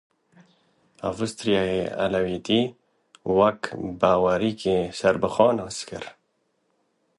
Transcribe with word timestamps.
Awistiryayê 1.07 1.83
Elewîtî 2.05 2.61
wek 3.37 3.61
baweriyeke 4.01 4.77
serbixwe 4.99 5.49
nas 5.57 5.77
kir. 5.87 6.03